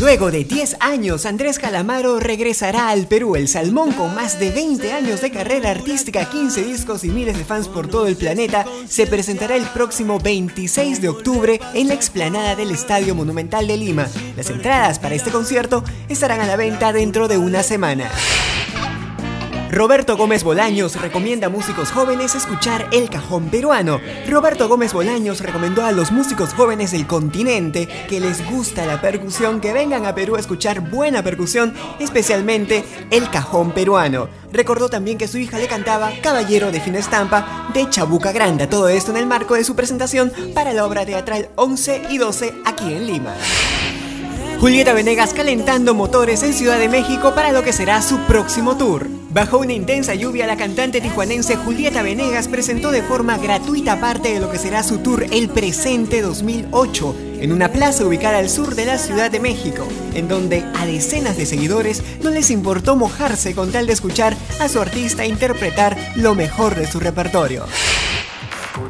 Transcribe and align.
Luego 0.00 0.30
de 0.30 0.44
10 0.44 0.78
años, 0.80 1.26
Andrés 1.26 1.58
Calamaro 1.58 2.20
regresará 2.20 2.88
al 2.88 3.06
Perú. 3.06 3.36
El 3.36 3.48
Salmón, 3.48 3.92
con 3.92 4.14
más 4.14 4.40
de 4.40 4.50
20 4.50 4.92
años 4.92 5.20
de 5.20 5.30
carrera 5.30 5.72
artística, 5.72 6.24
15 6.24 6.64
discos 6.64 7.04
y 7.04 7.10
miles 7.10 7.36
de 7.36 7.44
fans 7.44 7.68
por 7.68 7.86
todo 7.86 8.06
el 8.06 8.16
planeta, 8.16 8.64
se 8.88 9.06
presentará 9.06 9.56
el 9.56 9.66
próximo 9.66 10.18
26 10.18 11.02
de 11.02 11.08
octubre 11.10 11.60
en 11.74 11.88
la 11.88 11.94
explanada 11.94 12.56
del 12.56 12.70
Estadio 12.70 13.14
Monumental 13.14 13.66
de 13.66 13.76
Lima. 13.76 14.08
Las 14.38 14.48
entradas 14.48 14.98
para 14.98 15.14
este 15.14 15.30
concierto 15.30 15.84
estarán 16.08 16.40
a 16.40 16.46
la 16.46 16.56
venta 16.56 16.94
dentro 16.94 17.28
de 17.28 17.36
una 17.36 17.62
semana. 17.62 18.10
Roberto 19.70 20.16
Gómez 20.16 20.42
Bolaños 20.42 21.00
recomienda 21.00 21.46
a 21.46 21.50
músicos 21.50 21.92
jóvenes 21.92 22.34
escuchar 22.34 22.88
El 22.90 23.08
Cajón 23.08 23.50
Peruano. 23.50 24.00
Roberto 24.28 24.68
Gómez 24.68 24.92
Bolaños 24.92 25.40
recomendó 25.40 25.84
a 25.84 25.92
los 25.92 26.10
músicos 26.10 26.54
jóvenes 26.54 26.90
del 26.90 27.06
continente 27.06 27.86
que 28.08 28.18
les 28.18 28.44
gusta 28.50 28.84
la 28.84 29.00
percusión 29.00 29.60
que 29.60 29.72
vengan 29.72 30.06
a 30.06 30.14
Perú 30.14 30.34
a 30.34 30.40
escuchar 30.40 30.90
buena 30.90 31.22
percusión, 31.22 31.72
especialmente 32.00 32.84
El 33.12 33.30
Cajón 33.30 33.70
Peruano. 33.70 34.28
Recordó 34.52 34.88
también 34.88 35.18
que 35.18 35.28
su 35.28 35.38
hija 35.38 35.56
le 35.58 35.68
cantaba 35.68 36.10
Caballero 36.20 36.72
de 36.72 36.80
Fina 36.80 36.98
Estampa 36.98 37.68
de 37.72 37.88
Chabuca 37.88 38.32
Granda, 38.32 38.68
todo 38.68 38.88
esto 38.88 39.12
en 39.12 39.18
el 39.18 39.26
marco 39.26 39.54
de 39.54 39.62
su 39.62 39.76
presentación 39.76 40.32
para 40.52 40.72
la 40.72 40.84
obra 40.84 41.06
teatral 41.06 41.48
11 41.54 42.06
y 42.10 42.18
12 42.18 42.54
aquí 42.64 42.92
en 42.92 43.06
Lima. 43.06 43.34
Julieta 44.58 44.94
Venegas 44.94 45.32
calentando 45.32 45.94
motores 45.94 46.42
en 46.42 46.54
Ciudad 46.54 46.80
de 46.80 46.88
México 46.88 47.36
para 47.36 47.52
lo 47.52 47.62
que 47.62 47.72
será 47.72 48.02
su 48.02 48.18
próximo 48.26 48.76
tour. 48.76 49.19
Bajo 49.32 49.58
una 49.58 49.72
intensa 49.72 50.12
lluvia, 50.16 50.44
la 50.48 50.56
cantante 50.56 51.00
tijuanense 51.00 51.54
Julieta 51.54 52.02
Venegas 52.02 52.48
presentó 52.48 52.90
de 52.90 53.04
forma 53.04 53.38
gratuita 53.38 54.00
parte 54.00 54.34
de 54.34 54.40
lo 54.40 54.50
que 54.50 54.58
será 54.58 54.82
su 54.82 54.98
tour 54.98 55.24
El 55.30 55.48
Presente 55.48 56.20
2008 56.20 57.14
en 57.38 57.52
una 57.52 57.70
plaza 57.70 58.04
ubicada 58.04 58.38
al 58.38 58.50
sur 58.50 58.74
de 58.74 58.86
la 58.86 58.98
Ciudad 58.98 59.30
de 59.30 59.38
México, 59.38 59.86
en 60.14 60.26
donde 60.26 60.64
a 60.74 60.84
decenas 60.84 61.36
de 61.36 61.46
seguidores 61.46 62.02
no 62.24 62.30
les 62.30 62.50
importó 62.50 62.96
mojarse 62.96 63.54
con 63.54 63.70
tal 63.70 63.86
de 63.86 63.92
escuchar 63.92 64.36
a 64.58 64.68
su 64.68 64.80
artista 64.80 65.24
interpretar 65.24 65.96
lo 66.16 66.34
mejor 66.34 66.74
de 66.74 66.88
su 66.88 66.98
repertorio. 66.98 67.66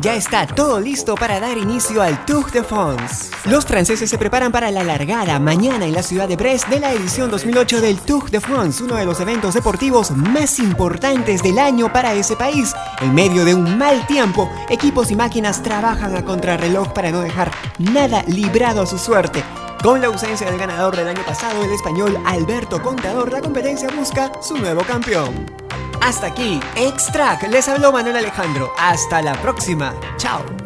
Ya 0.00 0.14
está 0.14 0.46
todo 0.46 0.80
listo 0.80 1.14
para 1.14 1.40
dar 1.40 1.56
inicio 1.56 2.02
al 2.02 2.24
Tour 2.26 2.50
de 2.50 2.62
France. 2.62 3.30
Los 3.44 3.64
franceses 3.64 4.08
se 4.08 4.18
preparan 4.18 4.52
para 4.52 4.70
la 4.70 4.84
largada 4.84 5.38
mañana 5.38 5.86
en 5.86 5.94
la 5.94 6.02
ciudad 6.02 6.28
de 6.28 6.36
Brest 6.36 6.68
de 6.68 6.80
la 6.80 6.92
edición 6.92 7.30
2008 7.30 7.80
del 7.80 7.98
Tour 8.00 8.30
de 8.30 8.40
France, 8.40 8.82
uno 8.82 8.96
de 8.96 9.04
los 9.04 9.20
eventos 9.20 9.54
deportivos 9.54 10.10
más 10.10 10.58
importantes 10.58 11.42
del 11.42 11.58
año 11.58 11.92
para 11.92 12.14
ese 12.14 12.36
país. 12.36 12.74
En 13.00 13.14
medio 13.14 13.44
de 13.44 13.54
un 13.54 13.78
mal 13.78 14.06
tiempo, 14.06 14.50
equipos 14.68 15.10
y 15.10 15.16
máquinas 15.16 15.62
trabajan 15.62 16.14
a 16.14 16.24
contrarreloj 16.24 16.92
para 16.92 17.10
no 17.10 17.20
dejar 17.20 17.50
nada 17.78 18.22
librado 18.26 18.82
a 18.82 18.86
su 18.86 18.98
suerte. 18.98 19.42
Con 19.82 20.00
la 20.00 20.08
ausencia 20.08 20.50
del 20.50 20.58
ganador 20.58 20.96
del 20.96 21.08
año 21.08 21.24
pasado, 21.24 21.62
el 21.62 21.70
español 21.70 22.18
Alberto 22.24 22.82
Contador, 22.82 23.32
la 23.32 23.40
competencia 23.40 23.88
busca 23.96 24.32
su 24.42 24.56
nuevo 24.56 24.82
campeón. 24.82 25.46
Hasta 26.06 26.28
aquí, 26.28 26.60
Extract. 26.76 27.48
Les 27.48 27.68
habló 27.68 27.90
Manuel 27.90 28.18
Alejandro. 28.18 28.72
Hasta 28.78 29.20
la 29.22 29.34
próxima. 29.42 29.92
Chao. 30.18 30.65